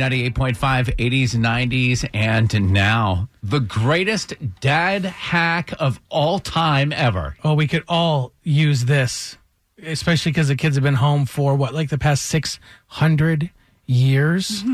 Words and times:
B98.5, 0.00 0.96
80s, 0.96 1.30
90s, 1.34 2.08
and 2.14 2.72
now 2.72 3.28
the 3.42 3.60
greatest 3.60 4.32
dad 4.60 5.04
hack 5.04 5.72
of 5.78 6.00
all 6.08 6.38
time 6.38 6.90
ever. 6.92 7.36
Oh, 7.44 7.52
we 7.52 7.66
could 7.66 7.84
all 7.86 8.32
use 8.42 8.86
this, 8.86 9.36
especially 9.82 10.32
because 10.32 10.48
the 10.48 10.56
kids 10.56 10.76
have 10.76 10.82
been 10.82 10.94
home 10.94 11.26
for 11.26 11.54
what, 11.54 11.74
like 11.74 11.90
the 11.90 11.98
past 11.98 12.24
six 12.24 12.58
hundred 12.86 13.50
years. 13.90 14.64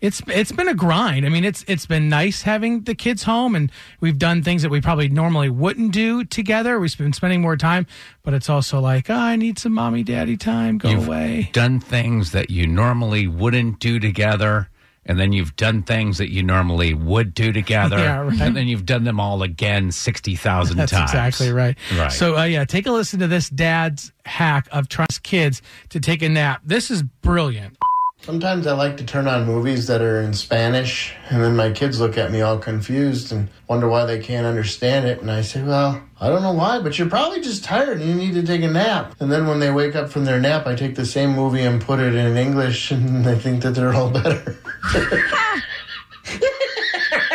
It's 0.00 0.22
it's 0.28 0.50
been 0.50 0.66
a 0.66 0.72
grind. 0.74 1.26
I 1.26 1.28
mean, 1.28 1.44
it's 1.44 1.62
it's 1.68 1.84
been 1.84 2.08
nice 2.08 2.40
having 2.40 2.84
the 2.84 2.94
kids 2.94 3.24
home, 3.24 3.54
and 3.54 3.70
we've 4.00 4.16
done 4.18 4.42
things 4.42 4.62
that 4.62 4.70
we 4.70 4.80
probably 4.80 5.10
normally 5.10 5.50
wouldn't 5.50 5.92
do 5.92 6.24
together. 6.24 6.80
We've 6.80 6.96
been 6.96 7.12
spending 7.12 7.42
more 7.42 7.58
time, 7.58 7.86
but 8.22 8.32
it's 8.32 8.48
also 8.48 8.80
like, 8.80 9.10
oh, 9.10 9.14
I 9.14 9.36
need 9.36 9.58
some 9.58 9.72
mommy 9.74 10.02
daddy 10.02 10.38
time. 10.38 10.78
Go 10.78 10.88
You've 10.88 11.06
away. 11.06 11.50
done 11.52 11.80
things 11.80 12.32
that 12.32 12.48
you 12.48 12.66
normally 12.66 13.26
wouldn't 13.26 13.78
do 13.78 13.98
together. 14.00 14.70
And 15.04 15.18
then 15.18 15.32
you've 15.32 15.56
done 15.56 15.82
things 15.82 16.16
that 16.18 16.30
you 16.30 16.42
normally 16.42 16.94
would 16.94 17.34
do 17.34 17.52
together. 17.52 17.98
Yeah, 17.98 18.20
right. 18.20 18.40
And 18.40 18.56
then 18.56 18.68
you've 18.68 18.86
done 18.86 19.04
them 19.04 19.18
all 19.18 19.42
again 19.42 19.90
60,000 19.90 20.76
times. 20.76 20.90
That's 20.90 21.02
exactly 21.10 21.50
right. 21.52 21.76
Right. 21.96 22.12
So, 22.12 22.36
uh, 22.38 22.44
yeah, 22.44 22.64
take 22.64 22.86
a 22.86 22.92
listen 22.92 23.18
to 23.20 23.26
this 23.26 23.48
dad's 23.50 24.12
hack 24.24 24.68
of 24.72 24.88
trust 24.88 25.22
kids 25.22 25.62
to 25.88 26.00
take 26.00 26.22
a 26.22 26.28
nap. 26.28 26.60
This 26.64 26.90
is 26.90 27.02
brilliant. 27.02 27.76
Sometimes 28.22 28.66
I 28.66 28.74
like 28.74 28.98
to 28.98 29.04
turn 29.04 29.26
on 29.26 29.46
movies 29.46 29.86
that 29.86 30.02
are 30.02 30.20
in 30.20 30.34
Spanish, 30.34 31.14
and 31.30 31.42
then 31.42 31.56
my 31.56 31.70
kids 31.70 31.98
look 31.98 32.18
at 32.18 32.30
me 32.30 32.42
all 32.42 32.58
confused 32.58 33.32
and 33.32 33.48
wonder 33.66 33.88
why 33.88 34.04
they 34.04 34.18
can't 34.18 34.46
understand 34.46 35.06
it. 35.06 35.22
And 35.22 35.30
I 35.30 35.40
say, 35.40 35.62
Well, 35.62 36.02
I 36.20 36.28
don't 36.28 36.42
know 36.42 36.52
why, 36.52 36.80
but 36.80 36.98
you're 36.98 37.08
probably 37.08 37.40
just 37.40 37.64
tired 37.64 37.98
and 37.98 38.06
you 38.10 38.14
need 38.14 38.34
to 38.34 38.42
take 38.42 38.62
a 38.62 38.68
nap. 38.68 39.14
And 39.20 39.32
then 39.32 39.46
when 39.46 39.58
they 39.58 39.70
wake 39.70 39.96
up 39.96 40.10
from 40.10 40.26
their 40.26 40.38
nap, 40.38 40.66
I 40.66 40.74
take 40.74 40.96
the 40.96 41.06
same 41.06 41.30
movie 41.30 41.62
and 41.62 41.80
put 41.80 41.98
it 41.98 42.14
in 42.14 42.36
English, 42.36 42.90
and 42.92 43.24
they 43.24 43.38
think 43.38 43.62
that 43.62 43.70
they're 43.70 43.94
all 43.94 44.10
better. 44.10 44.58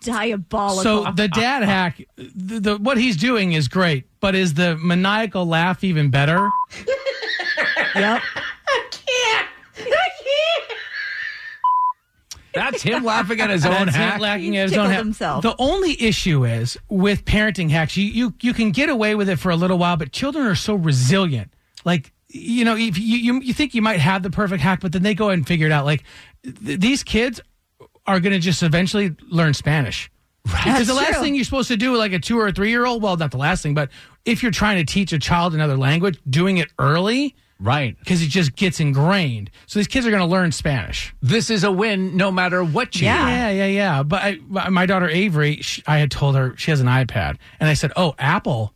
Diabolical. 0.00 0.82
So 0.82 1.12
the 1.12 1.28
dad 1.28 1.62
hack, 1.62 2.00
the, 2.16 2.60
the 2.60 2.76
what 2.78 2.96
he's 2.98 3.16
doing 3.16 3.52
is 3.52 3.68
great, 3.68 4.04
but 4.20 4.34
is 4.34 4.54
the 4.54 4.76
maniacal 4.76 5.46
laugh 5.46 5.84
even 5.84 6.10
better? 6.10 6.48
yep. 7.94 8.22
I 8.66 8.88
can't. 8.90 9.48
I 9.78 9.82
can't. 9.82 10.78
That's 12.52 12.82
him 12.82 13.04
laughing 13.04 13.40
at 13.40 13.50
his 13.50 13.64
own 13.64 13.86
That's 13.86 13.96
hack. 13.96 14.14
him 14.14 14.20
laughing 14.22 14.56
at 14.56 14.68
his 14.70 14.76
own 14.78 14.90
hack. 14.90 14.98
himself. 14.98 15.42
The 15.42 15.54
only 15.58 16.00
issue 16.02 16.44
is 16.44 16.76
with 16.88 17.24
parenting 17.24 17.70
hacks, 17.70 17.96
you, 17.96 18.04
you 18.06 18.34
you 18.40 18.52
can 18.54 18.72
get 18.72 18.88
away 18.88 19.14
with 19.14 19.28
it 19.28 19.38
for 19.38 19.50
a 19.50 19.56
little 19.56 19.78
while, 19.78 19.96
but 19.96 20.12
children 20.12 20.46
are 20.46 20.56
so 20.56 20.74
resilient. 20.74 21.52
Like 21.84 22.12
you 22.28 22.64
know, 22.64 22.76
if 22.76 22.98
you 22.98 23.18
you, 23.18 23.40
you 23.40 23.52
think 23.54 23.74
you 23.74 23.82
might 23.82 24.00
have 24.00 24.22
the 24.22 24.30
perfect 24.30 24.62
hack, 24.62 24.80
but 24.80 24.92
then 24.92 25.02
they 25.02 25.14
go 25.14 25.28
ahead 25.28 25.38
and 25.38 25.46
figure 25.46 25.66
it 25.66 25.72
out. 25.72 25.84
Like 25.84 26.04
th- 26.42 26.80
these 26.80 27.02
kids 27.04 27.40
are 28.06 28.20
going 28.20 28.32
to 28.32 28.38
just 28.38 28.62
eventually 28.62 29.14
learn 29.28 29.54
Spanish. 29.54 30.10
Right. 30.46 30.64
Because 30.64 30.86
the 30.86 30.94
last 30.94 31.14
true. 31.14 31.22
thing 31.22 31.34
you're 31.34 31.44
supposed 31.44 31.68
to 31.68 31.76
do, 31.76 31.96
like 31.96 32.12
a 32.12 32.18
two 32.18 32.38
or 32.38 32.48
a 32.48 32.52
three 32.52 32.70
year 32.70 32.86
old, 32.86 33.02
well, 33.02 33.16
not 33.16 33.30
the 33.30 33.36
last 33.36 33.62
thing, 33.62 33.74
but 33.74 33.90
if 34.24 34.42
you're 34.42 34.52
trying 34.52 34.84
to 34.84 34.90
teach 34.90 35.12
a 35.12 35.18
child 35.18 35.54
another 35.54 35.76
language, 35.76 36.18
doing 36.28 36.56
it 36.58 36.68
early 36.78 37.34
Right. 37.58 37.94
because 37.98 38.22
it 38.22 38.28
just 38.28 38.56
gets 38.56 38.80
ingrained. 38.80 39.50
So 39.66 39.78
these 39.78 39.86
kids 39.86 40.06
are 40.06 40.10
going 40.10 40.22
to 40.22 40.26
learn 40.26 40.50
Spanish. 40.50 41.14
This 41.20 41.50
is 41.50 41.62
a 41.62 41.70
win 41.70 42.16
no 42.16 42.32
matter 42.32 42.64
what 42.64 42.96
you 42.98 43.04
Yeah. 43.06 43.28
Yeah, 43.28 43.50
yeah, 43.50 43.66
yeah. 43.66 44.02
But 44.02 44.22
I, 44.22 44.38
my- 44.70 44.86
daughter 44.86 45.10
Avery, 45.10 45.58
sh 45.60 45.82
I 45.86 45.98
had 45.98 46.10
told 46.10 46.36
her 46.36 46.56
she 46.56 46.70
has 46.70 46.80
an 46.80 46.86
iPad, 46.86 47.36
and 47.60 47.68
I 47.68 47.74
said, 47.74 47.92
"Oh, 47.96 48.14
Apple, 48.18 48.72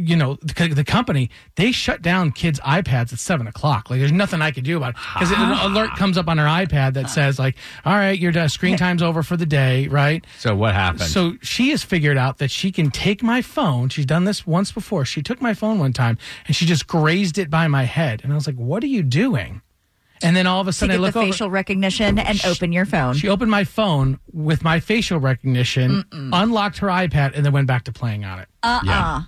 you 0.00 0.16
know, 0.16 0.36
the, 0.42 0.68
the 0.74 0.84
company 0.84 1.30
they 1.56 1.72
shut 1.72 2.02
down 2.02 2.32
kids' 2.32 2.58
iPads 2.60 3.12
at 3.12 3.18
seven 3.18 3.46
o'clock. 3.46 3.90
Like, 3.90 4.00
there's 4.00 4.12
nothing 4.12 4.40
I 4.42 4.50
could 4.50 4.64
do 4.64 4.76
about 4.76 4.90
it 4.90 4.96
because 5.14 5.30
an 5.30 5.50
alert 5.70 5.90
comes 5.96 6.16
up 6.18 6.28
on 6.28 6.38
her 6.38 6.46
iPad 6.46 6.94
that 6.94 7.10
says, 7.10 7.38
like, 7.38 7.56
all 7.84 7.94
right, 7.94 8.18
your 8.18 8.36
uh, 8.36 8.48
screen 8.48 8.76
time's 8.76 9.02
over 9.02 9.22
for 9.22 9.36
the 9.36 9.46
day, 9.46 9.86
right? 9.88 10.24
So 10.38 10.54
what 10.56 10.74
happened? 10.74 11.02
So 11.10 11.34
she 11.42 11.70
has 11.70 11.82
figured 11.82 12.16
out 12.16 12.38
that 12.38 12.50
she 12.50 12.72
can 12.72 12.90
take 12.90 13.22
my 13.22 13.42
phone. 13.42 13.88
She's 13.90 14.06
done 14.06 14.24
this 14.24 14.46
once 14.46 14.72
before. 14.72 15.04
She 15.04 15.22
took 15.22 15.40
my 15.40 15.54
phone 15.54 15.78
one 15.78 15.92
time 15.92 16.18
and 16.46 16.56
she 16.56 16.66
just 16.66 16.86
grazed 16.86 17.38
it 17.38 17.50
by 17.50 17.68
my 17.68 17.84
head, 17.84 18.22
and 18.24 18.32
I 18.32 18.34
was 18.34 18.46
like, 18.46 18.56
"What 18.56 18.82
are 18.82 18.88
you 18.88 19.02
doing?" 19.02 19.62
And 20.22 20.36
then 20.36 20.46
all 20.46 20.60
of 20.60 20.68
a 20.68 20.70
To 20.70 20.76
sudden, 20.76 20.96
I 20.96 20.98
look 20.98 21.14
the 21.14 21.20
over. 21.20 21.32
facial 21.32 21.48
recognition 21.50 22.18
and 22.18 22.44
open 22.44 22.72
your 22.72 22.84
phone. 22.84 23.14
She 23.14 23.28
opened 23.28 23.50
my 23.50 23.64
phone 23.64 24.20
with 24.32 24.62
my 24.62 24.78
facial 24.78 25.18
recognition, 25.18 26.04
unlocked 26.12 26.76
her 26.78 26.88
iPad, 26.88 27.32
and 27.34 27.44
then 27.44 27.52
went 27.52 27.66
back 27.66 27.84
to 27.84 27.92
playing 27.92 28.24
on 28.26 28.38
it. 28.38 28.48
Uh 28.62 28.66
uh 28.66 28.80
Yeah. 28.84 29.22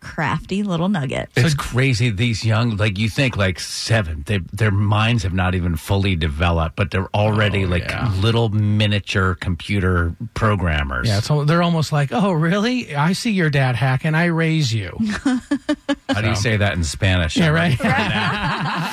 Crafty 0.00 0.62
little 0.62 0.88
nugget. 0.88 1.28
It's 1.36 1.54
crazy. 1.54 2.10
These 2.10 2.44
young, 2.44 2.76
like 2.76 2.98
you 2.98 3.08
think, 3.08 3.36
like 3.36 3.60
seven, 3.60 4.24
they, 4.26 4.38
their 4.52 4.70
minds 4.70 5.22
have 5.22 5.34
not 5.34 5.54
even 5.54 5.76
fully 5.76 6.16
developed, 6.16 6.76
but 6.76 6.90
they're 6.90 7.14
already 7.14 7.64
oh, 7.64 7.68
like 7.68 7.84
yeah. 7.84 8.12
little 8.20 8.48
miniature 8.48 9.34
computer 9.34 10.14
programmers. 10.34 11.06
Yeah, 11.06 11.20
so 11.20 11.44
they're 11.44 11.62
almost 11.62 11.92
like, 11.92 12.12
"Oh, 12.12 12.32
really? 12.32 12.94
I 12.94 13.12
see 13.12 13.30
your 13.30 13.50
dad 13.50 13.76
hack, 13.76 14.04
and 14.04 14.16
I 14.16 14.26
raise 14.26 14.72
you." 14.72 14.96
How 16.08 16.20
do 16.20 16.28
you 16.28 16.36
say 16.36 16.56
that 16.56 16.74
in 16.74 16.84
Spanish? 16.84 17.36
yeah, 17.36 17.48
right. 17.48 17.78